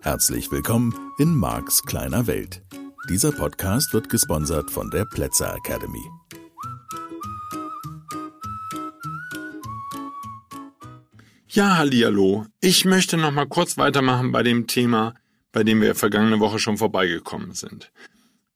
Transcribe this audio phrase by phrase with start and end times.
[0.00, 2.62] Herzlich willkommen in Marks kleiner Welt.
[3.10, 6.04] Dieser Podcast wird gesponsert von der Plätzer Academy.
[11.48, 12.46] Ja, hallihallo.
[12.60, 15.14] Ich möchte noch mal kurz weitermachen bei dem Thema,
[15.52, 17.92] bei dem wir vergangene Woche schon vorbeigekommen sind.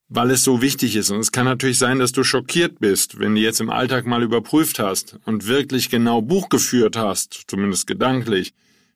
[0.09, 1.11] Weil es so wichtig ist.
[1.11, 4.23] Und es kann natürlich sein, dass du schockiert bist, wenn du jetzt im Alltag mal
[4.23, 8.55] überprüft hast und wirklich genau Buch geführt hast, zumindest gedanklich,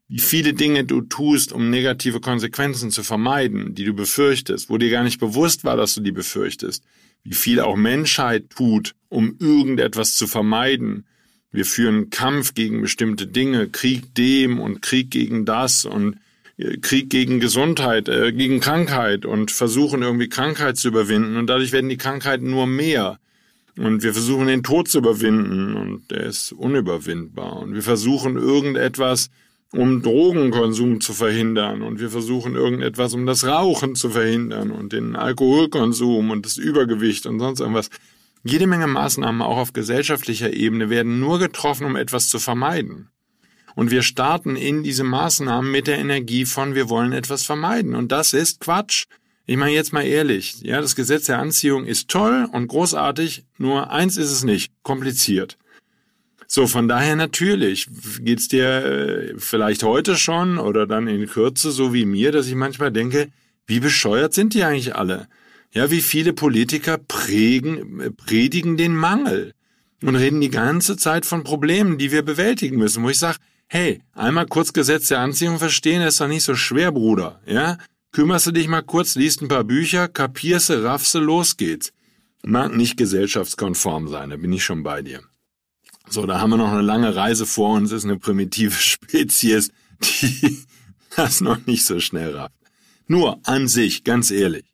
[0.08, 4.90] wie viele Dinge du tust, um negative Konsequenzen zu vermeiden, die du befürchtest, wo dir
[4.90, 6.84] gar nicht bewusst war, dass du die befürchtest,
[7.24, 11.06] wie viel auch Menschheit tut, um irgendetwas zu vermeiden,
[11.52, 16.16] wir führen Kampf gegen bestimmte Dinge, Krieg dem und Krieg gegen das und
[16.80, 21.88] Krieg gegen Gesundheit, äh, gegen Krankheit und versuchen irgendwie Krankheit zu überwinden und dadurch werden
[21.88, 23.18] die Krankheiten nur mehr.
[23.78, 27.56] Und wir versuchen den Tod zu überwinden und der ist unüberwindbar.
[27.56, 29.30] Und wir versuchen irgendetwas,
[29.72, 35.16] um Drogenkonsum zu verhindern und wir versuchen irgendetwas, um das Rauchen zu verhindern und den
[35.16, 37.88] Alkoholkonsum und das Übergewicht und sonst irgendwas.
[38.44, 43.08] Jede Menge Maßnahmen auch auf gesellschaftlicher Ebene werden nur getroffen, um etwas zu vermeiden.
[43.74, 47.94] Und wir starten in diese Maßnahmen mit der Energie von wir wollen etwas vermeiden.
[47.94, 49.06] Und das ist Quatsch.
[49.44, 53.90] Ich meine jetzt mal ehrlich, ja, das Gesetz der Anziehung ist toll und großartig, nur
[53.90, 55.58] eins ist es nicht, kompliziert.
[56.46, 57.88] So, von daher natürlich
[58.20, 62.54] geht's dir äh, vielleicht heute schon oder dann in Kürze so wie mir, dass ich
[62.54, 63.28] manchmal denke,
[63.66, 65.28] wie bescheuert sind die eigentlich alle?
[65.72, 69.54] Ja, wie viele Politiker prägen, predigen den Mangel
[70.02, 73.38] und reden die ganze Zeit von Problemen, die wir bewältigen müssen, wo ich sage,
[73.72, 77.78] hey, einmal kurz Gesetz der Anziehung verstehen, ist doch nicht so schwer, Bruder, ja?
[78.12, 81.90] Kümmerst du dich mal kurz, liest ein paar Bücher, kapierst du, raffst du, los geht's.
[82.42, 85.22] Mag nicht gesellschaftskonform sein, da bin ich schon bei dir.
[86.06, 89.70] So, da haben wir noch eine lange Reise vor uns, ist eine primitive Spezies,
[90.02, 90.58] die
[91.16, 92.54] das noch nicht so schnell rafft.
[93.06, 94.66] Nur an sich, ganz ehrlich,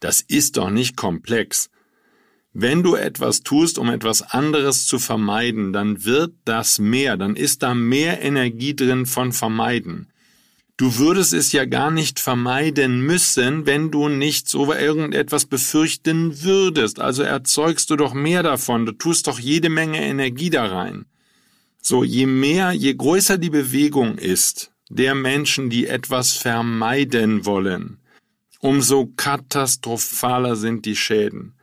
[0.00, 1.68] das ist doch nicht komplex.
[2.60, 7.62] Wenn du etwas tust, um etwas anderes zu vermeiden, dann wird das mehr, dann ist
[7.62, 10.08] da mehr Energie drin von vermeiden.
[10.76, 16.98] Du würdest es ja gar nicht vermeiden müssen, wenn du nicht so irgendetwas befürchten würdest.
[16.98, 18.86] Also erzeugst du doch mehr davon.
[18.86, 21.04] Du tust doch jede Menge Energie da rein.
[21.80, 27.98] So, je mehr, je größer die Bewegung ist der Menschen, die etwas vermeiden wollen,
[28.58, 31.54] umso katastrophaler sind die Schäden.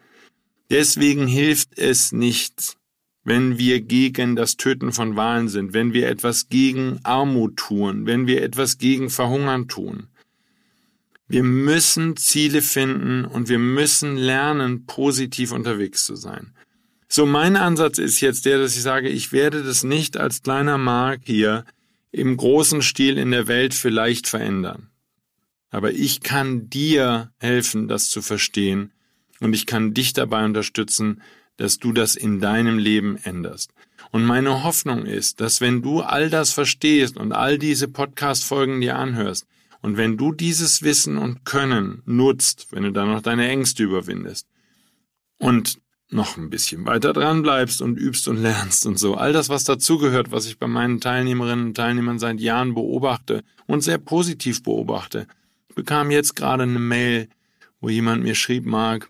[0.69, 2.77] Deswegen hilft es nicht,
[3.23, 8.27] wenn wir gegen das Töten von Wahlen sind, wenn wir etwas gegen Armut tun, wenn
[8.27, 10.07] wir etwas gegen Verhungern tun.
[11.27, 16.53] Wir müssen Ziele finden und wir müssen lernen, positiv unterwegs zu sein.
[17.07, 20.77] So, mein Ansatz ist jetzt der, dass ich sage, ich werde das nicht als kleiner
[20.77, 21.65] Mark hier
[22.11, 24.89] im großen Stil in der Welt vielleicht verändern.
[25.71, 28.91] Aber ich kann dir helfen, das zu verstehen
[29.39, 31.21] und ich kann dich dabei unterstützen,
[31.57, 33.71] dass du das in deinem Leben änderst.
[34.11, 38.97] Und meine Hoffnung ist, dass wenn du all das verstehst und all diese Podcast-Folgen dir
[38.97, 39.47] anhörst
[39.81, 44.47] und wenn du dieses Wissen und Können nutzt, wenn du dann noch deine Ängste überwindest
[45.37, 45.79] und
[46.09, 49.15] noch ein bisschen weiter dran bleibst und übst und lernst und so.
[49.15, 53.81] All das, was dazugehört, was ich bei meinen Teilnehmerinnen und Teilnehmern seit Jahren beobachte und
[53.81, 55.27] sehr positiv beobachte,
[55.73, 57.27] bekam jetzt gerade eine Mail,
[57.81, 59.09] wo jemand mir schrieb, Mark,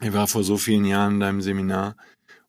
[0.00, 1.96] ich war vor so vielen Jahren in deinem Seminar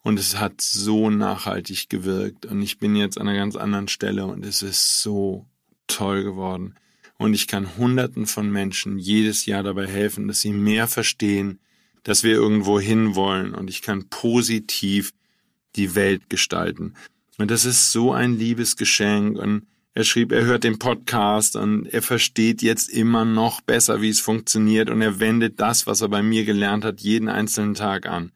[0.01, 4.25] und es hat so nachhaltig gewirkt und ich bin jetzt an einer ganz anderen Stelle
[4.25, 5.45] und es ist so
[5.87, 6.75] toll geworden.
[7.17, 11.59] Und ich kann Hunderten von Menschen jedes Jahr dabei helfen, dass sie mehr verstehen,
[12.03, 15.11] dass wir irgendwo hinwollen und ich kann positiv
[15.75, 16.93] die Welt gestalten.
[17.37, 19.67] Und das ist so ein liebes Geschenk und
[19.99, 24.21] er schrieb, er hört den Podcast und er versteht jetzt immer noch besser, wie es
[24.21, 28.31] funktioniert und er wendet das, was er bei mir gelernt hat, jeden einzelnen Tag an.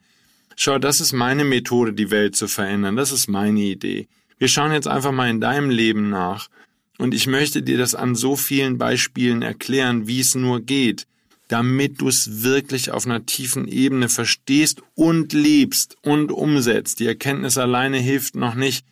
[0.57, 2.97] Schau, das ist meine Methode, die Welt zu verändern.
[2.97, 4.09] Das ist meine Idee.
[4.37, 6.49] Wir schauen jetzt einfach mal in deinem Leben nach
[6.97, 11.07] und ich möchte dir das an so vielen Beispielen erklären, wie es nur geht,
[11.47, 16.99] damit du es wirklich auf einer tiefen Ebene verstehst und liebst und umsetzt.
[16.99, 18.85] Die Erkenntnis alleine hilft noch nicht.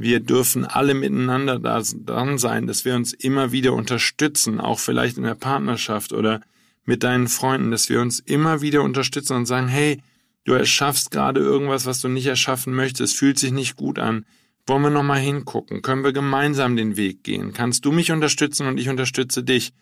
[0.00, 5.16] Wir dürfen alle miteinander da dran sein, dass wir uns immer wieder unterstützen, auch vielleicht
[5.16, 6.40] in der Partnerschaft oder
[6.84, 10.00] mit deinen Freunden, dass wir uns immer wieder unterstützen und sagen, hey,
[10.44, 14.24] du erschaffst gerade irgendwas, was du nicht erschaffen möchtest, fühlt sich nicht gut an.
[14.68, 15.82] Wollen wir nochmal hingucken?
[15.82, 17.52] Können wir gemeinsam den Weg gehen?
[17.52, 19.72] Kannst du mich unterstützen und ich unterstütze dich?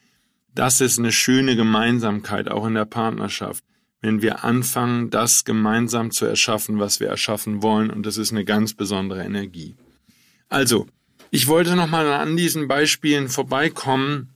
[0.54, 3.62] Das ist eine schöne Gemeinsamkeit auch in der Partnerschaft.
[4.02, 7.90] wenn wir anfangen, das gemeinsam zu erschaffen, was wir erschaffen wollen.
[7.90, 9.74] Und das ist eine ganz besondere Energie.
[10.48, 10.86] Also,
[11.30, 14.30] ich wollte nochmal an diesen Beispielen vorbeikommen.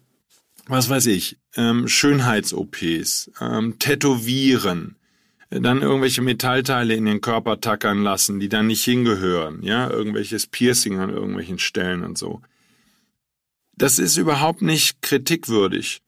[0.67, 4.97] Was weiß ich, ähm, Schönheits-OPs, ähm, Tätowieren,
[5.51, 11.01] dann irgendwelche Metallteile in den Körper tackern lassen, die dann nicht hingehören, ja, irgendwelches Piercing
[11.01, 12.41] an irgendwelchen Stellen und so.
[13.77, 16.03] Das ist überhaupt nicht kritikwürdig.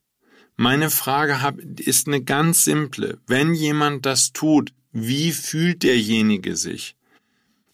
[0.57, 1.39] Meine Frage
[1.79, 3.19] ist eine ganz simple.
[3.27, 6.95] Wenn jemand das tut, wie fühlt derjenige sich?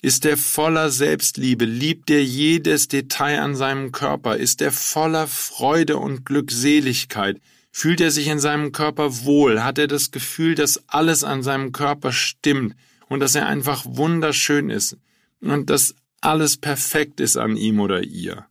[0.00, 1.64] Ist er voller Selbstliebe?
[1.64, 4.36] Liebt er jedes Detail an seinem Körper?
[4.36, 7.40] Ist er voller Freude und Glückseligkeit?
[7.72, 9.64] Fühlt er sich in seinem Körper wohl?
[9.64, 12.76] Hat er das Gefühl, dass alles an seinem Körper stimmt
[13.08, 14.96] und dass er einfach wunderschön ist
[15.40, 18.46] und dass alles perfekt ist an ihm oder ihr?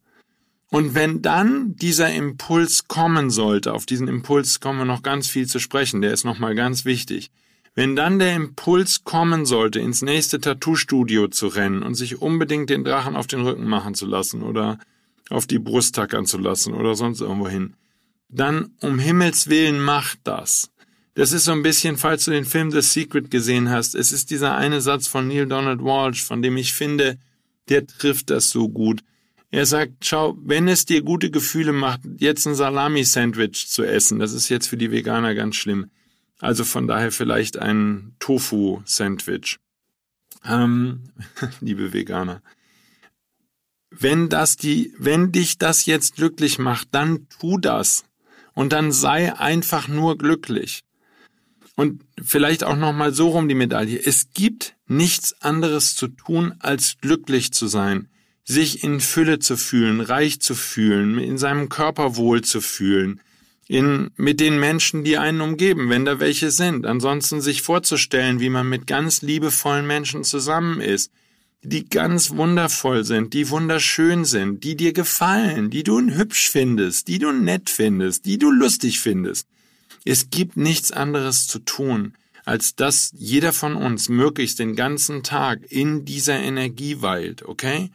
[0.70, 5.48] Und wenn dann dieser Impuls kommen sollte, auf diesen Impuls kommen wir noch ganz viel
[5.48, 7.32] zu sprechen, der ist nochmal ganz wichtig.
[7.78, 12.84] Wenn dann der Impuls kommen sollte, ins nächste Tattoo-Studio zu rennen und sich unbedingt den
[12.84, 14.80] Drachen auf den Rücken machen zu lassen oder
[15.30, 17.76] auf die Brust tackern zu lassen oder sonst irgendwo hin,
[18.30, 20.72] dann um Himmels Willen macht das.
[21.14, 24.32] Das ist so ein bisschen, falls du den Film The Secret gesehen hast, es ist
[24.32, 27.20] dieser eine Satz von Neil Donald Walsh, von dem ich finde,
[27.70, 29.04] der trifft das so gut.
[29.52, 34.34] Er sagt, schau, wenn es dir gute Gefühle macht, jetzt ein Salami-Sandwich zu essen, das
[34.34, 35.92] ist jetzt für die Veganer ganz schlimm.
[36.40, 39.58] Also von daher vielleicht ein Tofu-Sandwich.
[40.46, 41.12] Ähm,
[41.62, 42.42] liebe Veganer.
[43.90, 48.06] Wenn das die, wenn dich das jetzt glücklich macht, dann tu das.
[48.54, 50.84] Und dann sei einfach nur glücklich.
[51.76, 54.00] Und vielleicht auch nochmal so rum die Medaille.
[54.04, 58.10] Es gibt nichts anderes zu tun, als glücklich zu sein
[58.48, 63.20] sich in Fülle zu fühlen, reich zu fühlen, in seinem Körper wohl zu fühlen,
[63.68, 66.86] in, mit den Menschen, die einen umgeben, wenn da welche sind.
[66.86, 71.12] Ansonsten sich vorzustellen, wie man mit ganz liebevollen Menschen zusammen ist,
[71.64, 77.20] die ganz wundervoll sind, die wunderschön sind, die dir gefallen, die du hübsch findest, die
[77.20, 79.48] du nett findest, die du lustig findest.
[80.06, 82.14] Es gibt nichts anderes zu tun,
[82.46, 87.90] als dass jeder von uns möglichst den ganzen Tag in dieser Energie weilt, okay?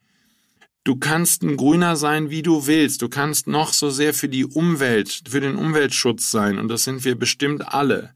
[0.84, 3.02] Du kannst ein Grüner sein, wie du willst.
[3.02, 6.58] Du kannst noch so sehr für die Umwelt, für den Umweltschutz sein.
[6.58, 8.14] Und das sind wir bestimmt alle.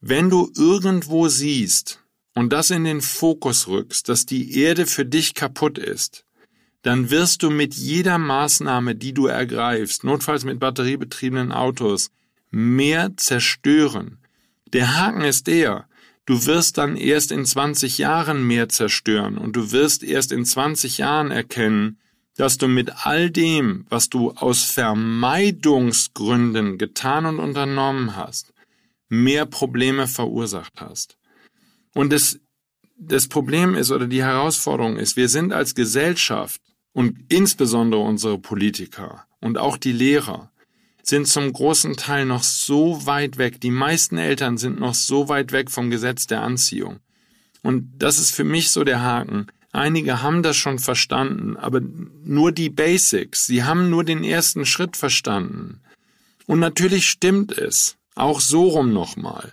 [0.00, 2.04] Wenn du irgendwo siehst
[2.34, 6.24] und das in den Fokus rückst, dass die Erde für dich kaputt ist,
[6.82, 12.10] dann wirst du mit jeder Maßnahme, die du ergreifst, notfalls mit batteriebetriebenen Autos,
[12.50, 14.18] mehr zerstören.
[14.72, 15.88] Der Haken ist der,
[16.28, 20.98] Du wirst dann erst in 20 Jahren mehr zerstören und du wirst erst in 20
[20.98, 21.98] Jahren erkennen,
[22.36, 28.52] dass du mit all dem, was du aus Vermeidungsgründen getan und unternommen hast,
[29.08, 31.16] mehr Probleme verursacht hast.
[31.94, 32.38] Und das,
[32.98, 36.60] das Problem ist oder die Herausforderung ist, wir sind als Gesellschaft
[36.92, 40.52] und insbesondere unsere Politiker und auch die Lehrer
[41.08, 43.60] sind zum großen Teil noch so weit weg.
[43.60, 47.00] Die meisten Eltern sind noch so weit weg vom Gesetz der Anziehung.
[47.62, 49.46] Und das ist für mich so der Haken.
[49.72, 51.80] Einige haben das schon verstanden, aber
[52.24, 53.46] nur die Basics.
[53.46, 55.80] Sie haben nur den ersten Schritt verstanden.
[56.46, 57.96] Und natürlich stimmt es.
[58.14, 59.52] Auch so rum nochmal.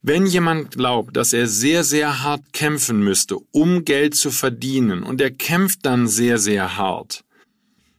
[0.00, 5.20] Wenn jemand glaubt, dass er sehr, sehr hart kämpfen müsste, um Geld zu verdienen, und
[5.20, 7.24] er kämpft dann sehr, sehr hart,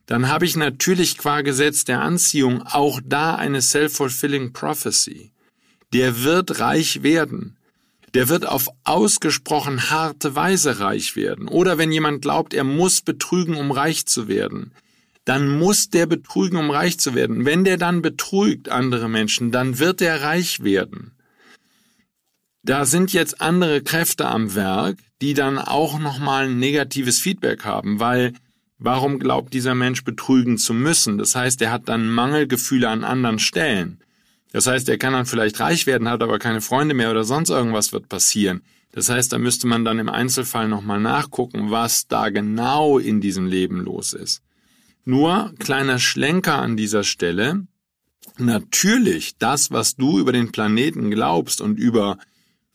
[0.10, 5.30] dann habe ich natürlich qua Gesetz der Anziehung auch da eine self-fulfilling prophecy.
[5.94, 7.58] Der wird reich werden.
[8.16, 11.48] Der wird auf ausgesprochen harte Weise reich werden.
[11.48, 14.72] Oder wenn jemand glaubt, er muss betrügen, um reich zu werden,
[15.26, 17.46] dann muss der betrügen, um reich zu werden.
[17.46, 21.12] Wenn der dann betrügt andere Menschen, dann wird er reich werden.
[22.64, 28.00] Da sind jetzt andere Kräfte am Werk, die dann auch nochmal ein negatives Feedback haben,
[28.00, 28.34] weil
[28.80, 31.18] Warum glaubt dieser Mensch betrügen zu müssen?
[31.18, 34.00] Das heißt, er hat dann Mangelgefühle an anderen Stellen.
[34.54, 37.50] Das heißt, er kann dann vielleicht reich werden, hat aber keine Freunde mehr oder sonst
[37.50, 38.62] irgendwas wird passieren.
[38.94, 43.46] Das heißt, da müsste man dann im Einzelfall nochmal nachgucken, was da genau in diesem
[43.46, 44.42] Leben los ist.
[45.06, 47.68] Nur kleiner Schlenker an dieser Stelle.
[48.38, 52.18] Natürlich, das, was du über den Planeten glaubst und über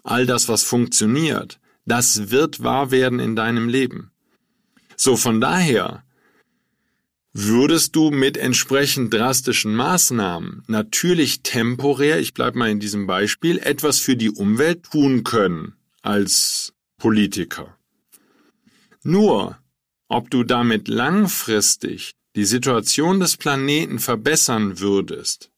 [0.02, 4.10] all das, was funktioniert, das wird wahr werden in deinem Leben.
[4.96, 6.04] So, von daher
[7.32, 13.98] würdest du mit entsprechend drastischen Maßnahmen natürlich temporär, ich bleibe mal in diesem Beispiel, etwas
[13.98, 17.76] für die Umwelt tun können als Politiker.
[19.02, 19.58] Nur,
[20.08, 25.50] ob du damit langfristig die Situation des Planeten verbessern würdest,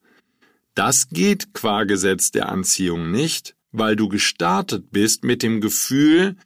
[0.74, 6.36] das geht qua Gesetz der Anziehung nicht, weil du gestartet bist mit dem Gefühl,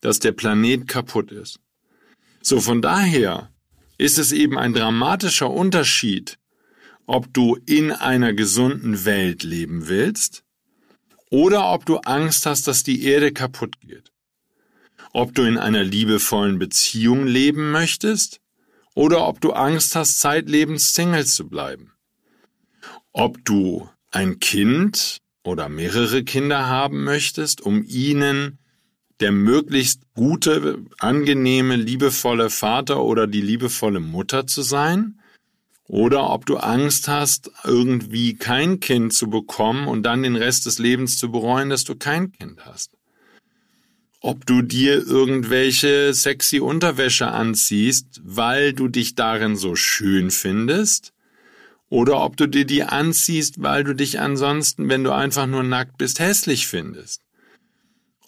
[0.00, 1.60] dass der Planet kaputt ist.
[2.42, 3.50] So von daher
[3.98, 6.38] ist es eben ein dramatischer Unterschied,
[7.06, 10.42] ob du in einer gesunden Welt leben willst
[11.30, 14.12] oder ob du Angst hast, dass die Erde kaputt geht.
[15.12, 18.40] Ob du in einer liebevollen Beziehung leben möchtest
[18.94, 21.92] oder ob du Angst hast, zeitlebens Single zu bleiben.
[23.12, 28.59] Ob du ein Kind oder mehrere Kinder haben möchtest, um ihnen
[29.20, 35.20] der möglichst gute, angenehme, liebevolle Vater oder die liebevolle Mutter zu sein,
[35.90, 40.78] oder ob du Angst hast, irgendwie kein Kind zu bekommen und dann den Rest des
[40.78, 42.92] Lebens zu bereuen, dass du kein Kind hast.
[44.20, 51.12] Ob du dir irgendwelche sexy Unterwäsche anziehst, weil du dich darin so schön findest,
[51.88, 55.98] oder ob du dir die anziehst, weil du dich ansonsten, wenn du einfach nur nackt
[55.98, 57.22] bist, hässlich findest.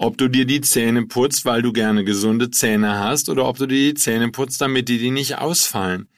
[0.03, 3.67] Ob du dir die Zähne putzt, weil du gerne gesunde Zähne hast, oder ob du
[3.67, 6.09] dir die Zähne putzt, damit die dir nicht ausfallen.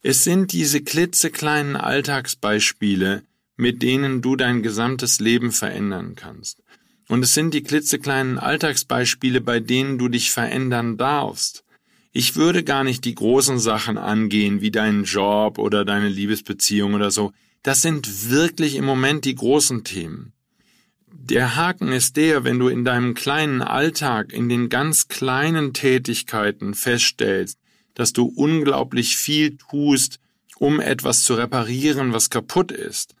[0.00, 3.24] Es sind diese klitzekleinen Alltagsbeispiele,
[3.56, 6.62] mit denen du dein gesamtes Leben verändern kannst.
[7.08, 11.64] Und es sind die klitzekleinen Alltagsbeispiele, bei denen du dich verändern darfst.
[12.12, 17.10] Ich würde gar nicht die großen Sachen angehen, wie deinen Job oder deine Liebesbeziehung oder
[17.10, 17.32] so.
[17.64, 20.32] Das sind wirklich im Moment die großen Themen.
[21.14, 26.74] Der Haken ist der, wenn du in deinem kleinen Alltag, in den ganz kleinen Tätigkeiten
[26.74, 27.58] feststellst,
[27.94, 30.18] dass du unglaublich viel tust,
[30.58, 33.14] um etwas zu reparieren, was kaputt ist,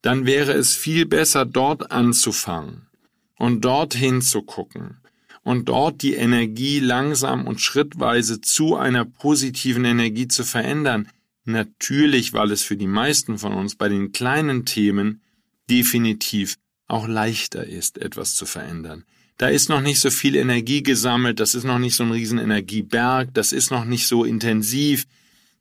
[0.00, 2.88] dann wäre es viel besser, dort anzufangen
[3.36, 4.98] und dorthin zu gucken
[5.42, 11.08] und dort die Energie langsam und schrittweise zu einer positiven Energie zu verändern.
[11.44, 15.20] Natürlich, weil es für die meisten von uns bei den kleinen Themen
[15.68, 16.56] definitiv
[16.92, 19.04] auch leichter ist, etwas zu verändern.
[19.38, 22.38] Da ist noch nicht so viel Energie gesammelt, das ist noch nicht so ein riesen
[22.38, 25.06] Energieberg, das ist noch nicht so intensiv.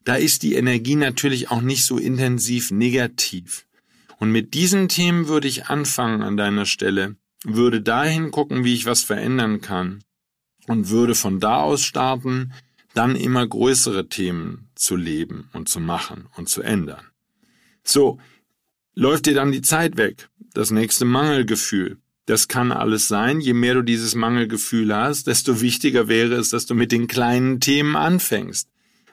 [0.03, 3.65] Da ist die Energie natürlich auch nicht so intensiv negativ.
[4.19, 8.85] Und mit diesen Themen würde ich anfangen an deiner Stelle, würde dahin gucken, wie ich
[8.85, 10.03] was verändern kann
[10.67, 12.53] und würde von da aus starten,
[12.93, 17.05] dann immer größere Themen zu leben und zu machen und zu ändern.
[17.83, 18.19] So,
[18.93, 21.97] läuft dir dann die Zeit weg, das nächste Mangelgefühl.
[22.25, 23.41] Das kann alles sein.
[23.41, 27.59] Je mehr du dieses Mangelgefühl hast, desto wichtiger wäre es, dass du mit den kleinen
[27.59, 28.69] Themen anfängst,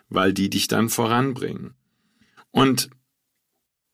[0.09, 1.75] weil die dich dann voranbringen.
[2.51, 2.91] Und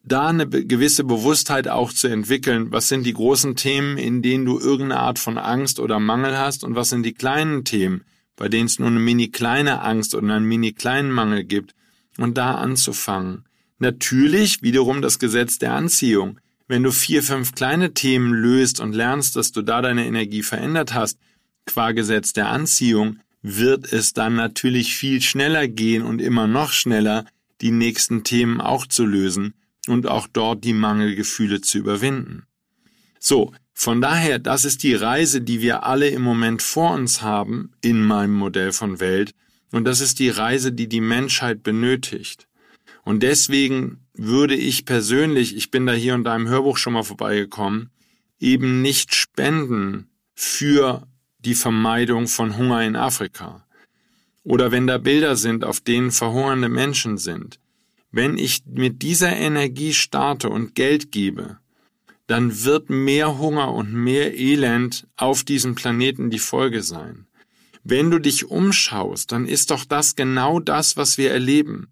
[0.03, 4.59] da eine gewisse Bewusstheit auch zu entwickeln, was sind die großen Themen, in denen du
[4.59, 8.05] irgendeine Art von Angst oder Mangel hast und was sind die kleinen Themen,
[8.37, 11.75] bei denen es nur eine mini kleine Angst oder einen mini kleinen Mangel gibt
[12.19, 13.45] und da anzufangen.
[13.79, 16.39] Natürlich wiederum das Gesetz der Anziehung.
[16.67, 20.95] Wenn du vier, fünf kleine Themen löst und lernst, dass du da deine Energie verändert
[20.95, 21.19] hast,
[21.67, 27.27] qua Gesetz der Anziehung, wird es dann natürlich viel schneller gehen und immer noch schneller,
[27.61, 29.55] die nächsten Themen auch zu lösen
[29.87, 32.45] und auch dort die Mangelgefühle zu überwinden.
[33.19, 37.73] So, von daher, das ist die Reise, die wir alle im Moment vor uns haben
[37.83, 39.35] in meinem Modell von Welt
[39.73, 42.47] und das ist die Reise, die die Menschheit benötigt.
[43.03, 47.03] Und deswegen würde ich persönlich, ich bin da hier und da im Hörbuch schon mal
[47.03, 47.91] vorbeigekommen,
[48.39, 51.07] eben nicht spenden für
[51.41, 53.67] die Vermeidung von Hunger in Afrika.
[54.45, 57.59] Oder wenn da Bilder sind, auf denen verhungernde Menschen sind,
[58.13, 61.59] wenn ich mit dieser Energie starte und Geld gebe,
[62.27, 67.27] dann wird mehr Hunger und mehr Elend auf diesem Planeten die Folge sein.
[67.83, 71.89] Wenn du dich umschaust, dann ist doch das genau das, was wir erleben.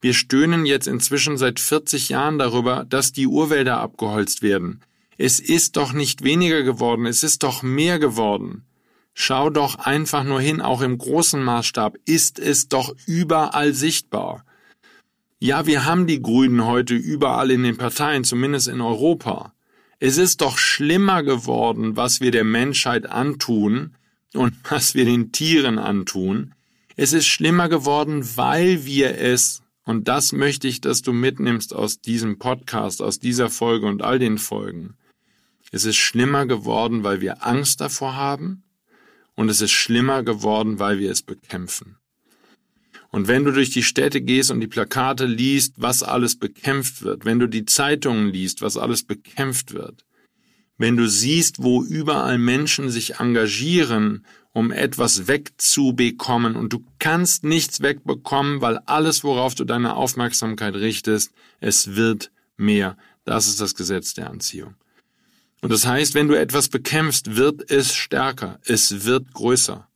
[0.00, 4.82] Wir stöhnen jetzt inzwischen seit 40 Jahren darüber, dass die Urwälder abgeholzt werden.
[5.18, 8.66] Es ist doch nicht weniger geworden, es ist doch mehr geworden.
[9.14, 14.44] Schau doch einfach nur hin, auch im großen Maßstab ist es doch überall sichtbar.
[15.38, 19.54] Ja, wir haben die Grünen heute überall in den Parteien, zumindest in Europa.
[19.98, 23.94] Es ist doch schlimmer geworden, was wir der Menschheit antun
[24.34, 26.54] und was wir den Tieren antun.
[26.96, 32.00] Es ist schlimmer geworden, weil wir es, und das möchte ich, dass du mitnimmst aus
[32.00, 34.96] diesem Podcast, aus dieser Folge und all den Folgen.
[35.70, 38.64] Es ist schlimmer geworden, weil wir Angst davor haben,
[39.36, 41.96] und es ist schlimmer geworden, weil wir es bekämpfen.
[43.10, 47.24] Und wenn du durch die Städte gehst und die Plakate liest, was alles bekämpft wird,
[47.24, 50.05] wenn du die Zeitungen liest, was alles bekämpft wird,
[50.78, 57.82] wenn du siehst, wo überall Menschen sich engagieren, um etwas wegzubekommen und du kannst nichts
[57.82, 62.96] wegbekommen, weil alles, worauf du deine Aufmerksamkeit richtest, es wird mehr.
[63.24, 64.74] Das ist das Gesetz der Anziehung.
[65.60, 69.86] Und das heißt, wenn du etwas bekämpfst, wird es stärker, es wird größer.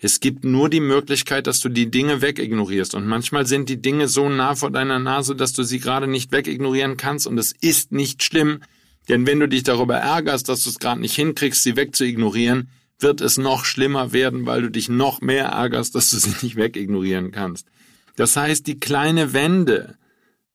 [0.00, 2.94] Es gibt nur die Möglichkeit, dass du die Dinge wegignorierst.
[2.94, 6.30] Und manchmal sind die Dinge so nah vor deiner Nase, dass du sie gerade nicht
[6.30, 7.26] wegignorieren kannst.
[7.26, 8.60] Und es ist nicht schlimm.
[9.08, 13.20] Denn wenn du dich darüber ärgerst, dass du es gerade nicht hinkriegst, sie wegzuignorieren, wird
[13.20, 17.30] es noch schlimmer werden, weil du dich noch mehr ärgerst, dass du sie nicht wegignorieren
[17.30, 17.66] kannst.
[18.16, 19.96] Das heißt, die kleine Wende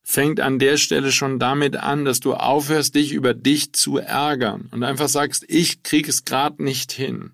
[0.02, 4.68] fängt an der Stelle schon damit an, dass du aufhörst, dich über dich zu ärgern
[4.70, 7.30] und einfach sagst, ich krieg es gerade nicht hin.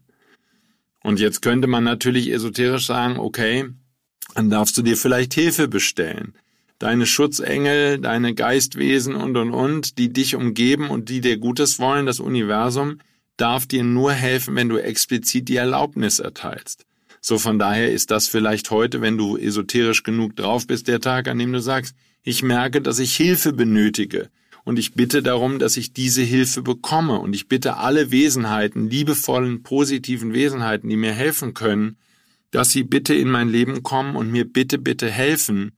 [1.03, 3.69] Und jetzt könnte man natürlich esoterisch sagen, okay,
[4.35, 6.35] dann darfst du dir vielleicht Hilfe bestellen.
[6.81, 12.07] Deine Schutzengel, deine Geistwesen und und und, die dich umgeben und die dir Gutes wollen,
[12.07, 13.01] das Universum,
[13.37, 16.87] darf dir nur helfen, wenn du explizit die Erlaubnis erteilst.
[17.21, 21.29] So von daher ist das vielleicht heute, wenn du esoterisch genug drauf bist, der Tag,
[21.29, 24.31] an dem du sagst, ich merke, dass ich Hilfe benötige
[24.65, 29.63] und ich bitte darum, dass ich diese Hilfe bekomme und ich bitte alle Wesenheiten, liebevollen,
[29.63, 31.99] positiven Wesenheiten, die mir helfen können,
[32.53, 35.73] dass sie bitte in mein Leben kommen und mir bitte, bitte helfen,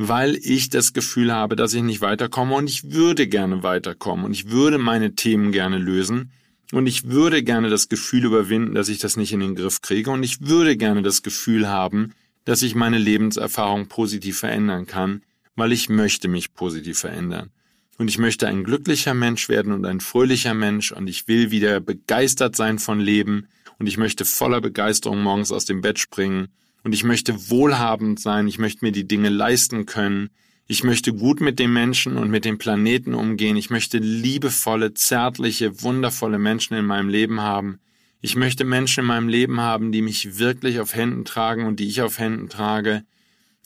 [0.00, 4.32] weil ich das Gefühl habe, dass ich nicht weiterkomme und ich würde gerne weiterkommen und
[4.32, 6.30] ich würde meine Themen gerne lösen
[6.70, 10.12] und ich würde gerne das Gefühl überwinden, dass ich das nicht in den Griff kriege
[10.12, 12.12] und ich würde gerne das Gefühl haben,
[12.44, 15.22] dass ich meine Lebenserfahrung positiv verändern kann,
[15.56, 17.50] weil ich möchte mich positiv verändern.
[17.98, 21.80] Und ich möchte ein glücklicher Mensch werden und ein fröhlicher Mensch und ich will wieder
[21.80, 23.48] begeistert sein von Leben
[23.80, 26.50] und ich möchte voller Begeisterung morgens aus dem Bett springen
[26.88, 30.30] und ich möchte wohlhabend sein, ich möchte mir die Dinge leisten können,
[30.66, 33.58] ich möchte gut mit den Menschen und mit dem Planeten umgehen.
[33.58, 37.78] Ich möchte liebevolle, zärtliche, wundervolle Menschen in meinem Leben haben.
[38.22, 41.88] Ich möchte Menschen in meinem Leben haben, die mich wirklich auf Händen tragen und die
[41.88, 43.04] ich auf Händen trage,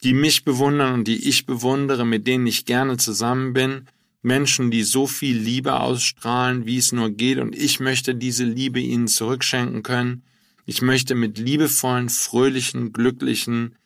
[0.02, 3.86] die mich bewundern und die ich bewundere, mit denen ich gerne zusammen bin.
[4.22, 8.80] Menschen, die so viel Liebe ausstrahlen, wie es nur geht, und ich möchte diese Liebe
[8.80, 10.24] ihnen zurückschenken können.
[10.64, 13.76] Ich möchte mit liebevollen, fröhlichen, glücklichen,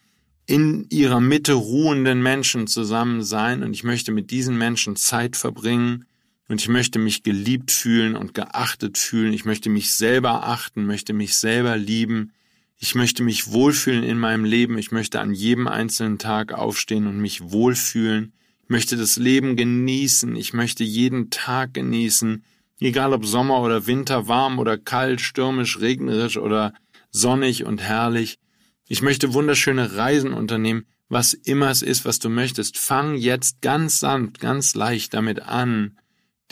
[0.47, 6.05] in ihrer Mitte ruhenden Menschen zusammen sein und ich möchte mit diesen Menschen Zeit verbringen
[6.49, 9.33] und ich möchte mich geliebt fühlen und geachtet fühlen.
[9.33, 12.33] Ich möchte mich selber achten, möchte mich selber lieben.
[12.79, 14.79] Ich möchte mich wohlfühlen in meinem Leben.
[14.79, 18.33] Ich möchte an jedem einzelnen Tag aufstehen und mich wohlfühlen.
[18.63, 20.37] Ich möchte das Leben genießen.
[20.37, 22.45] Ich möchte jeden Tag genießen.
[22.81, 26.75] Egal ob Sommer oder Winter, warm oder kalt, stürmisch, regnerisch oder
[27.11, 28.39] sonnig und herrlich.
[28.87, 32.77] Ich möchte wunderschöne Reisen unternehmen, was immer es ist, was du möchtest.
[32.79, 35.99] Fang jetzt ganz sanft, ganz leicht damit an,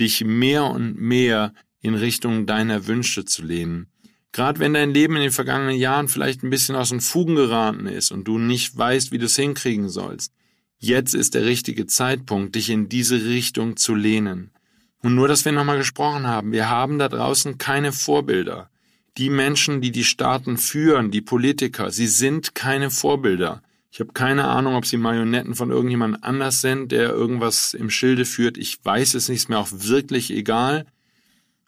[0.01, 3.89] dich mehr und mehr in Richtung deiner Wünsche zu lehnen.
[4.33, 7.87] Gerade wenn dein Leben in den vergangenen Jahren vielleicht ein bisschen aus den Fugen geraten
[7.87, 10.33] ist und du nicht weißt, wie du es hinkriegen sollst,
[10.79, 14.51] jetzt ist der richtige Zeitpunkt, dich in diese Richtung zu lehnen.
[15.05, 18.71] Und nur, dass wir nochmal gesprochen haben, wir haben da draußen keine Vorbilder
[19.17, 23.63] die Menschen, die die Staaten führen, die Politiker, sie sind keine Vorbilder.
[23.91, 28.25] Ich habe keine Ahnung, ob sie Marionetten von irgendjemand anders sind, der irgendwas im Schilde
[28.25, 28.59] führt.
[28.59, 30.85] Ich weiß es nicht, ist mir auch wirklich egal.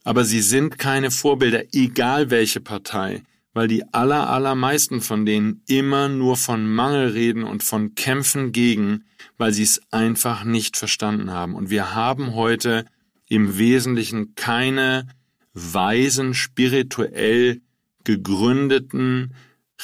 [0.03, 3.23] Aber sie sind keine Vorbilder, egal welche Partei,
[3.55, 9.05] weil die aller, allermeisten von denen immer nur von Mangel reden und von Kämpfen gegen,
[9.39, 11.55] weil sie es einfach nicht verstanden haben.
[11.55, 12.87] Und wir haben heute
[13.29, 15.07] im Wesentlichen keine
[15.53, 17.61] weisen, spirituell
[18.05, 19.35] gegründeten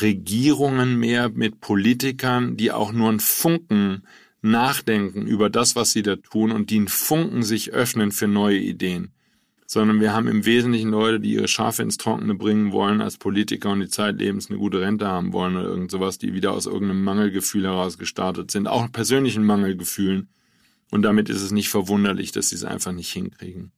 [0.00, 4.02] Regierungen mehr mit Politikern, die auch nur einen Funken
[4.42, 8.58] nachdenken über das, was sie da tun und die einen Funken sich öffnen für neue
[8.58, 9.12] Ideen.
[9.66, 13.70] Sondern wir haben im Wesentlichen Leute, die ihre Schafe ins Trockene bringen wollen als Politiker
[13.70, 17.04] und die zeitlebens eine gute Rente haben wollen oder irgend sowas, die wieder aus irgendeinem
[17.04, 20.28] Mangelgefühl heraus gestartet sind, auch persönlichen Mangelgefühlen.
[20.92, 23.72] Und damit ist es nicht verwunderlich, dass sie es einfach nicht hinkriegen.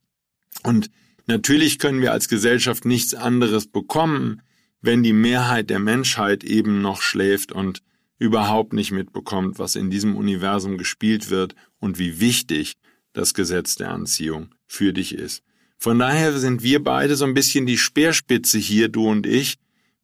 [0.61, 0.91] Und
[1.27, 4.41] Natürlich können wir als Gesellschaft nichts anderes bekommen,
[4.81, 7.81] wenn die Mehrheit der Menschheit eben noch schläft und
[8.19, 12.75] überhaupt nicht mitbekommt, was in diesem Universum gespielt wird und wie wichtig
[13.13, 15.41] das Gesetz der Anziehung für dich ist.
[15.77, 19.55] Von daher sind wir beide so ein bisschen die Speerspitze hier, du und ich.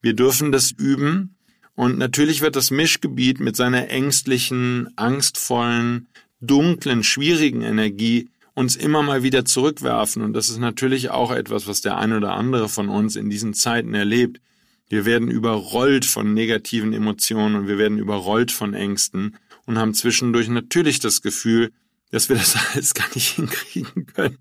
[0.02, 1.36] Wir dürfen das üben
[1.76, 6.08] und natürlich wird das Mischgebiet mit seiner ängstlichen, angstvollen,
[6.42, 10.22] dunklen, schwierigen Energie uns immer mal wieder zurückwerfen.
[10.22, 13.54] Und das ist natürlich auch etwas, was der ein oder andere von uns in diesen
[13.54, 14.42] Zeiten erlebt.
[14.90, 20.50] Wir werden überrollt von negativen Emotionen und wir werden überrollt von Ängsten und haben zwischendurch
[20.50, 21.72] natürlich das Gefühl,
[22.12, 24.38] dass wir das alles gar nicht hinkriegen können,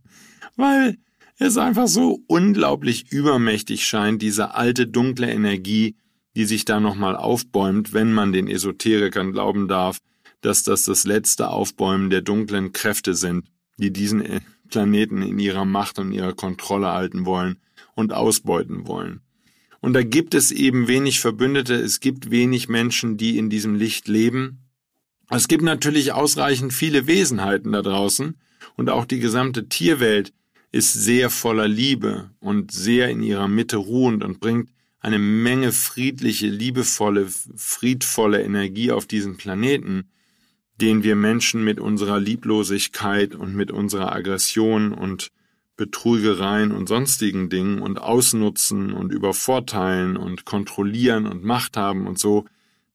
[0.57, 0.97] weil
[1.39, 5.95] es einfach so unglaublich übermächtig scheint, diese alte dunkle Energie,
[6.37, 9.99] die sich da nochmal aufbäumt, wenn man den Esoterikern glauben darf,
[10.41, 13.47] dass das das letzte Aufbäumen der dunklen Kräfte sind
[13.81, 17.57] die diesen äh, Planeten in ihrer Macht und ihrer Kontrolle halten wollen
[17.95, 19.21] und ausbeuten wollen.
[19.81, 24.07] Und da gibt es eben wenig Verbündete, es gibt wenig Menschen, die in diesem Licht
[24.07, 24.59] leben.
[25.31, 28.37] Es gibt natürlich ausreichend viele Wesenheiten da draußen
[28.77, 30.33] und auch die gesamte Tierwelt
[30.71, 36.47] ist sehr voller Liebe und sehr in ihrer Mitte ruhend und bringt eine Menge friedliche,
[36.47, 37.27] liebevolle,
[37.57, 40.11] friedvolle Energie auf diesen Planeten,
[40.81, 45.31] den wir Menschen mit unserer Lieblosigkeit und mit unserer Aggression und
[45.77, 52.45] Betrügereien und sonstigen Dingen und ausnutzen und übervorteilen und kontrollieren und Macht haben und so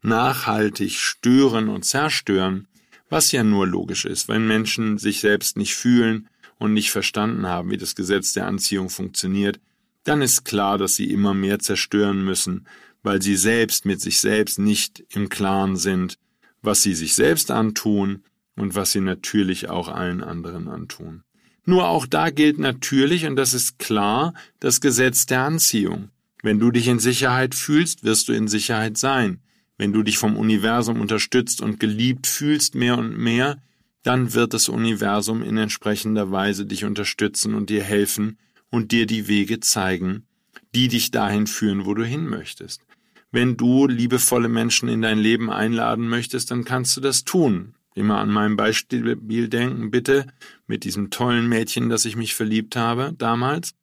[0.01, 2.67] nachhaltig stören und zerstören,
[3.09, 6.27] was ja nur logisch ist, wenn Menschen sich selbst nicht fühlen
[6.59, 9.59] und nicht verstanden haben, wie das Gesetz der Anziehung funktioniert,
[10.03, 12.67] dann ist klar, dass sie immer mehr zerstören müssen,
[13.01, 16.17] weil sie selbst mit sich selbst nicht im Klaren sind,
[16.65, 18.23] was sie sich selbst antun
[18.55, 21.23] und was sie natürlich auch allen anderen antun.
[21.65, 26.09] Nur auch da gilt natürlich, und das ist klar, das Gesetz der Anziehung.
[26.43, 29.39] Wenn du dich in Sicherheit fühlst, wirst du in Sicherheit sein.
[29.77, 33.61] Wenn du dich vom Universum unterstützt und geliebt fühlst mehr und mehr,
[34.03, 38.37] dann wird das Universum in entsprechender Weise dich unterstützen und dir helfen
[38.69, 40.27] und dir die Wege zeigen,
[40.75, 42.81] die dich dahin führen, wo du hin möchtest.
[43.31, 47.75] Wenn du liebevolle Menschen in dein Leben einladen möchtest, dann kannst du das tun.
[47.93, 50.27] Immer an meinem Beispiel denken, bitte,
[50.67, 53.73] mit diesem tollen Mädchen, das ich mich verliebt habe damals.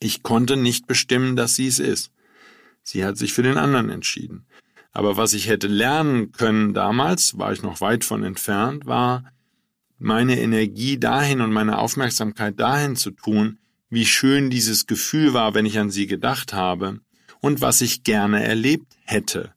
[0.00, 2.12] Ich konnte nicht bestimmen, dass sie es ist.
[2.82, 4.46] Sie hat sich für den anderen entschieden.
[4.92, 9.24] Aber was ich hätte lernen können damals, war ich noch weit von entfernt, war,
[9.98, 13.58] meine Energie dahin und meine Aufmerksamkeit dahin zu tun,
[13.90, 17.00] wie schön dieses Gefühl war, wenn ich an sie gedacht habe
[17.40, 19.52] und was ich gerne erlebt hätte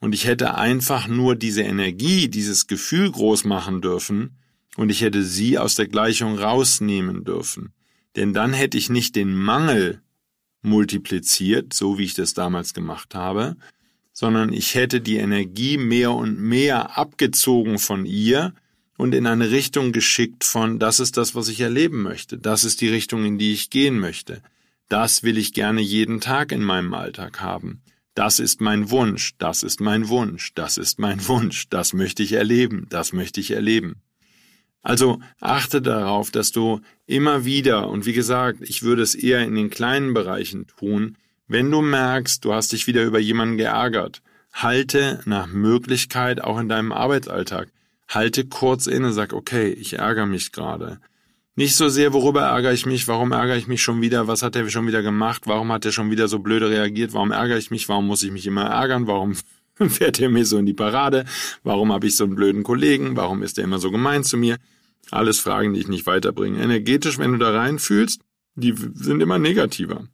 [0.00, 4.36] und ich hätte einfach nur diese Energie, dieses Gefühl groß machen dürfen
[4.76, 7.72] und ich hätte sie aus der Gleichung rausnehmen dürfen.
[8.16, 10.00] Denn dann hätte ich nicht den Mangel
[10.62, 13.56] multipliziert, so wie ich das damals gemacht habe,
[14.12, 18.54] sondern ich hätte die Energie mehr und mehr abgezogen von ihr
[18.96, 22.80] und in eine Richtung geschickt von, das ist das, was ich erleben möchte, das ist
[22.80, 24.42] die Richtung, in die ich gehen möchte,
[24.90, 27.80] das will ich gerne jeden Tag in meinem Alltag haben.
[28.14, 32.32] Das ist mein Wunsch, das ist mein Wunsch, das ist mein Wunsch, das möchte ich
[32.32, 34.02] erleben, das möchte ich erleben.
[34.82, 39.54] Also achte darauf, dass du immer wieder, und wie gesagt, ich würde es eher in
[39.54, 44.22] den kleinen Bereichen tun, wenn du merkst, du hast dich wieder über jemanden geärgert,
[44.52, 47.68] halte nach Möglichkeit auch in deinem Arbeitsalltag,
[48.08, 51.00] halte kurz inne, sag, okay, ich ärgere mich gerade.
[51.60, 54.56] Nicht so sehr, worüber ärgere ich mich, warum ärgere ich mich schon wieder, was hat
[54.56, 57.70] er schon wieder gemacht, warum hat er schon wieder so blöde reagiert, warum ärgere ich
[57.70, 59.34] mich, warum muss ich mich immer ärgern, warum
[59.90, 61.26] fährt er mir so in die Parade,
[61.62, 64.56] warum habe ich so einen blöden Kollegen, warum ist er immer so gemein zu mir.
[65.10, 66.62] Alles Fragen, die ich nicht weiterbringe.
[66.62, 68.22] Energetisch, wenn du da reinfühlst,
[68.54, 70.08] die sind immer negativer.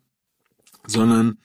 [0.88, 1.38] Sondern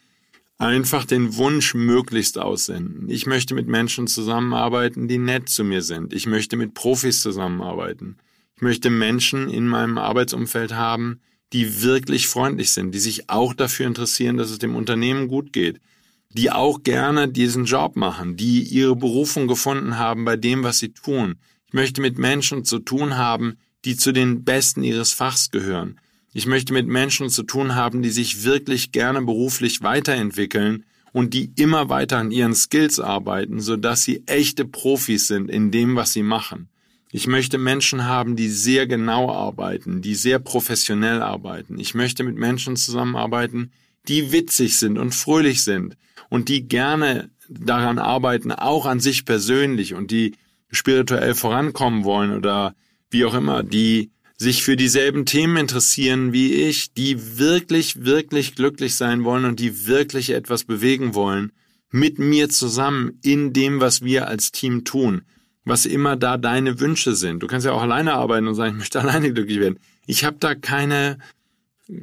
[0.58, 3.08] einfach den Wunsch möglichst aussenden.
[3.08, 6.12] Ich möchte mit Menschen zusammenarbeiten, die nett zu mir sind.
[6.12, 8.18] Ich möchte mit Profis zusammenarbeiten.
[8.62, 11.20] Ich möchte Menschen in meinem Arbeitsumfeld haben,
[11.52, 15.82] die wirklich freundlich sind, die sich auch dafür interessieren, dass es dem Unternehmen gut geht,
[16.30, 20.90] die auch gerne diesen Job machen, die ihre Berufung gefunden haben bei dem, was sie
[20.90, 21.38] tun.
[21.66, 26.00] Ich möchte mit Menschen zu tun haben, die zu den Besten ihres Fachs gehören.
[26.32, 31.52] Ich möchte mit Menschen zu tun haben, die sich wirklich gerne beruflich weiterentwickeln und die
[31.56, 36.22] immer weiter an ihren Skills arbeiten, sodass sie echte Profis sind in dem, was sie
[36.22, 36.68] machen.
[37.14, 41.78] Ich möchte Menschen haben, die sehr genau arbeiten, die sehr professionell arbeiten.
[41.78, 43.72] Ich möchte mit Menschen zusammenarbeiten,
[44.08, 45.98] die witzig sind und fröhlich sind
[46.30, 50.36] und die gerne daran arbeiten, auch an sich persönlich und die
[50.72, 52.76] spirituell vorankommen wollen oder
[53.10, 58.96] wie auch immer, die sich für dieselben Themen interessieren wie ich, die wirklich, wirklich glücklich
[58.96, 61.52] sein wollen und die wirklich etwas bewegen wollen,
[61.92, 65.24] mit mir zusammen in dem, was wir als Team tun
[65.66, 67.44] was immer da deine Wünsche sind.
[67.44, 69.80] Du kannst ja auch alleine arbeiten und sagen, ich möchte alleine glücklich werden.
[70.06, 71.18] Ich habe da keine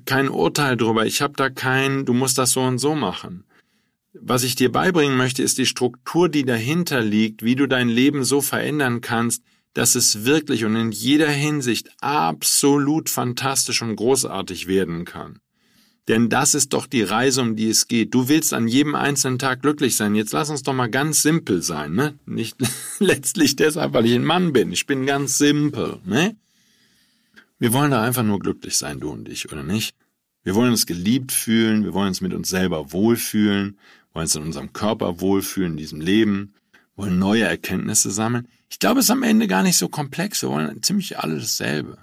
[0.05, 1.07] kein Urteil drüber.
[1.07, 3.45] Ich habe da kein, du musst das so und so machen.
[4.13, 8.25] Was ich dir beibringen möchte, ist die Struktur, die dahinter liegt, wie du dein Leben
[8.25, 9.43] so verändern kannst,
[9.75, 15.41] dass es wirklich und in jeder Hinsicht absolut fantastisch und großartig werden kann.
[16.09, 18.15] Denn das ist doch die Reise, um die es geht.
[18.15, 20.15] Du willst an jedem einzelnen Tag glücklich sein.
[20.15, 22.19] Jetzt lass uns doch mal ganz simpel sein, ne?
[22.25, 22.57] Nicht
[22.99, 24.73] letztlich deshalb, weil ich ein Mann bin.
[24.73, 26.35] Ich bin ganz simpel, ne?
[27.59, 29.95] Wir wollen da einfach nur glücklich sein, du und ich, oder nicht?
[30.45, 33.77] Wir wollen uns geliebt fühlen, wir wollen uns mit uns selber wohlfühlen,
[34.15, 36.55] wollen uns in unserem Körper wohlfühlen, in diesem Leben,
[36.97, 38.49] wollen neue Erkenntnisse sammeln.
[38.71, 40.43] Ich glaube, es ist am Ende gar nicht so komplex.
[40.43, 41.99] Wir wollen ziemlich alle dasselbe.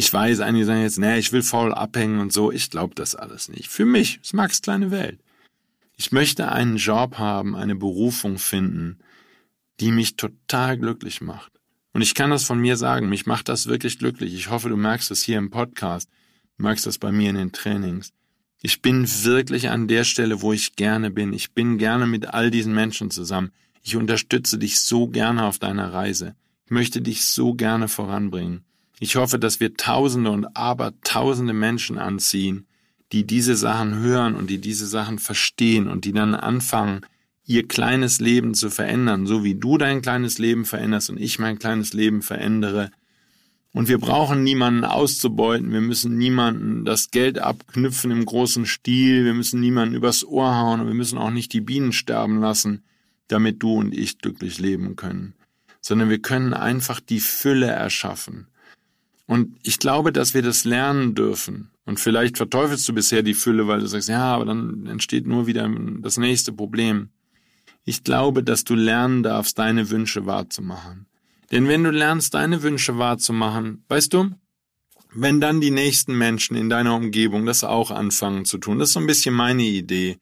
[0.00, 2.50] Ich weiß, einige sagen jetzt, nee, ich will faul abhängen und so.
[2.50, 3.68] Ich glaube das alles nicht.
[3.68, 5.20] Für mich ist Max kleine Welt.
[5.98, 9.00] Ich möchte einen Job haben, eine Berufung finden,
[9.78, 11.52] die mich total glücklich macht.
[11.92, 14.32] Und ich kann das von mir sagen, mich macht das wirklich glücklich.
[14.32, 16.08] Ich hoffe, du merkst es hier im Podcast,
[16.56, 18.14] du merkst das bei mir in den Trainings.
[18.62, 21.34] Ich bin wirklich an der Stelle, wo ich gerne bin.
[21.34, 23.52] Ich bin gerne mit all diesen Menschen zusammen.
[23.82, 26.36] Ich unterstütze dich so gerne auf deiner Reise.
[26.64, 28.64] Ich möchte dich so gerne voranbringen.
[29.02, 32.66] Ich hoffe, dass wir Tausende und Abertausende Menschen anziehen,
[33.12, 37.00] die diese Sachen hören und die diese Sachen verstehen und die dann anfangen,
[37.46, 41.58] ihr kleines Leben zu verändern, so wie du dein kleines Leben veränderst und ich mein
[41.58, 42.90] kleines Leben verändere.
[43.72, 49.32] Und wir brauchen niemanden auszubeuten, wir müssen niemanden das Geld abknüpfen im großen Stil, wir
[49.32, 52.82] müssen niemanden übers Ohr hauen und wir müssen auch nicht die Bienen sterben lassen,
[53.28, 55.32] damit du und ich glücklich leben können,
[55.80, 58.46] sondern wir können einfach die Fülle erschaffen.
[59.30, 61.70] Und ich glaube, dass wir das lernen dürfen.
[61.84, 65.46] Und vielleicht verteufelst du bisher die Fülle, weil du sagst, ja, aber dann entsteht nur
[65.46, 67.10] wieder das nächste Problem.
[67.84, 71.06] Ich glaube, dass du lernen darfst, deine Wünsche wahrzumachen.
[71.52, 74.30] Denn wenn du lernst, deine Wünsche wahrzumachen, weißt du,
[75.14, 78.94] wenn dann die nächsten Menschen in deiner Umgebung das auch anfangen zu tun, das ist
[78.94, 80.18] so ein bisschen meine Idee.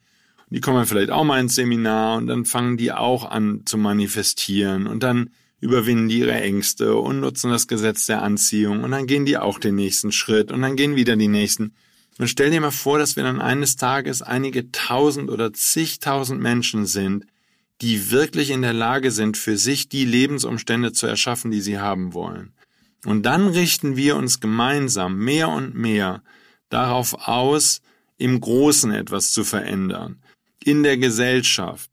[0.50, 4.86] Die kommen vielleicht auch mal ins Seminar und dann fangen die auch an zu manifestieren
[4.86, 9.24] und dann überwinden die ihre Ängste und nutzen das Gesetz der Anziehung und dann gehen
[9.24, 11.74] die auch den nächsten Schritt und dann gehen wieder die nächsten.
[12.18, 16.86] Und stell dir mal vor, dass wir dann eines Tages einige tausend oder zigtausend Menschen
[16.86, 17.26] sind,
[17.80, 22.12] die wirklich in der Lage sind, für sich die Lebensumstände zu erschaffen, die sie haben
[22.12, 22.52] wollen.
[23.04, 26.22] Und dann richten wir uns gemeinsam mehr und mehr
[26.68, 27.80] darauf aus,
[28.16, 30.20] im Großen etwas zu verändern,
[30.62, 31.88] in der Gesellschaft.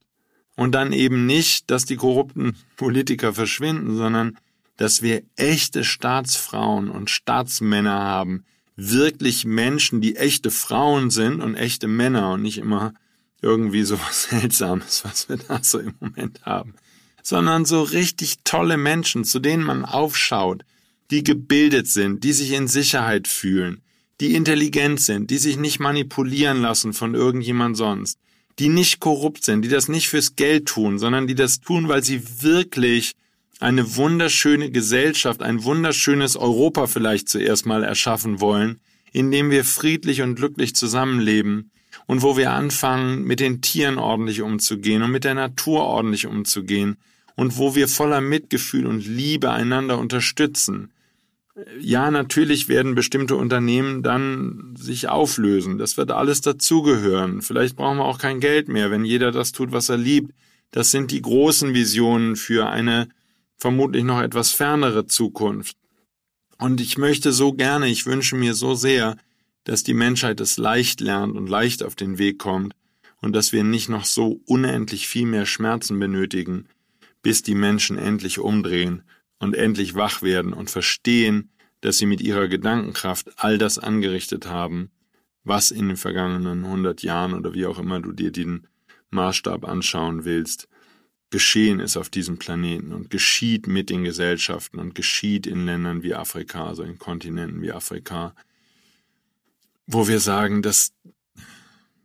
[0.56, 4.38] Und dann eben nicht, dass die korrupten Politiker verschwinden, sondern
[4.78, 11.88] dass wir echte Staatsfrauen und Staatsmänner haben, wirklich Menschen, die echte Frauen sind und echte
[11.88, 12.94] Männer und nicht immer
[13.42, 16.76] irgendwie so was Seltsames, was wir da so im Moment haben,
[17.22, 20.64] sondern so richtig tolle Menschen, zu denen man aufschaut,
[21.12, 23.82] die gebildet sind, die sich in Sicherheit fühlen,
[24.20, 28.20] die intelligent sind, die sich nicht manipulieren lassen von irgendjemand sonst,
[28.60, 32.04] die nicht korrupt sind, die das nicht fürs Geld tun, sondern die das tun, weil
[32.04, 33.14] sie wirklich
[33.60, 38.80] eine wunderschöne Gesellschaft, ein wunderschönes Europa vielleicht zuerst mal erschaffen wollen,
[39.12, 41.72] in dem wir friedlich und glücklich zusammenleben
[42.06, 46.98] und wo wir anfangen, mit den Tieren ordentlich umzugehen und mit der Natur ordentlich umzugehen
[47.36, 50.92] und wo wir voller Mitgefühl und Liebe einander unterstützen.
[51.80, 55.78] Ja, natürlich werden bestimmte Unternehmen dann sich auflösen.
[55.78, 57.42] Das wird alles dazugehören.
[57.42, 60.34] Vielleicht brauchen wir auch kein Geld mehr, wenn jeder das tut, was er liebt.
[60.72, 63.08] Das sind die großen Visionen für eine
[63.56, 65.78] vermutlich noch etwas fernere Zukunft.
[66.58, 69.16] Und ich möchte so gerne, ich wünsche mir so sehr,
[69.64, 72.76] dass die Menschheit es leicht lernt und leicht auf den Weg kommt
[73.22, 76.68] und dass wir nicht noch so unendlich viel mehr Schmerzen benötigen,
[77.22, 79.04] bis die Menschen endlich umdrehen
[79.46, 84.90] und endlich wach werden und verstehen, dass sie mit ihrer Gedankenkraft all das angerichtet haben,
[85.44, 88.68] was in den vergangenen hundert Jahren oder wie auch immer du dir den
[89.12, 90.68] Maßstab anschauen willst,
[91.30, 96.16] geschehen ist auf diesem Planeten und geschieht mit den Gesellschaften und geschieht in Ländern wie
[96.16, 98.34] Afrika, also in Kontinenten wie Afrika,
[99.86, 100.94] wo wir sagen, dass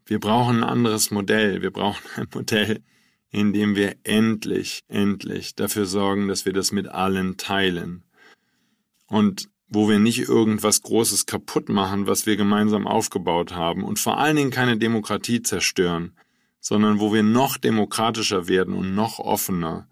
[0.05, 1.63] wir brauchen ein anderes Modell.
[1.63, 2.83] Wir brauchen ein Modell,
[3.31, 8.03] in dem wir endlich, endlich dafür sorgen, dass wir das mit allen teilen.
[9.07, 14.19] Und wo wir nicht irgendwas Großes kaputt machen, was wir gemeinsam aufgebaut haben und vor
[14.19, 16.13] allen Dingen keine Demokratie zerstören,
[16.61, 19.87] sondern wo wir noch demokratischer werden und noch offener.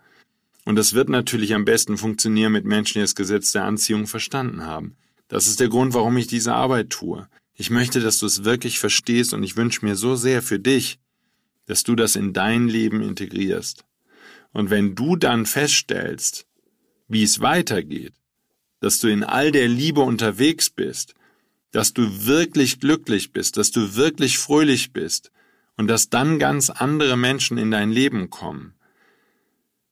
[0.64, 4.66] Und das wird natürlich am besten funktionieren mit Menschen, die das Gesetz der Anziehung verstanden
[4.66, 4.96] haben.
[5.28, 7.28] Das ist der Grund, warum ich diese Arbeit tue.
[7.54, 10.98] Ich möchte, dass du es wirklich verstehst und ich wünsche mir so sehr für dich,
[11.68, 13.84] dass du das in dein Leben integrierst.
[14.52, 16.46] Und wenn du dann feststellst,
[17.06, 18.14] wie es weitergeht,
[18.80, 21.14] dass du in all der Liebe unterwegs bist,
[21.70, 25.30] dass du wirklich glücklich bist, dass du wirklich fröhlich bist
[25.76, 28.74] und dass dann ganz andere Menschen in dein Leben kommen.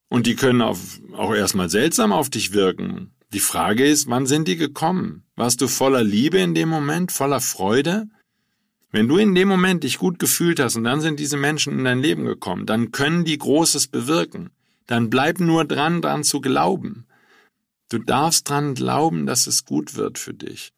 [0.08, 4.48] Und die können auf, auch erstmal seltsam auf dich wirken, die Frage ist, wann sind
[4.48, 5.24] die gekommen?
[5.34, 8.08] Warst du voller Liebe in dem Moment, voller Freude?
[8.96, 11.84] Wenn du in dem Moment dich gut gefühlt hast und dann sind diese Menschen in
[11.84, 14.48] dein Leben gekommen, dann können die Großes bewirken.
[14.86, 17.04] Dann bleib nur dran, dran zu glauben.
[17.90, 20.72] Du darfst dran glauben, dass es gut wird für dich.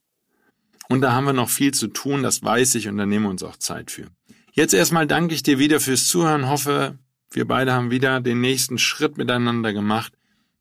[0.89, 3.31] Und da haben wir noch viel zu tun, das weiß ich, und da nehmen wir
[3.31, 4.09] uns auch Zeit für.
[4.51, 6.99] Jetzt erstmal danke ich dir wieder fürs Zuhören, hoffe,
[7.31, 10.13] wir beide haben wieder den nächsten Schritt miteinander gemacht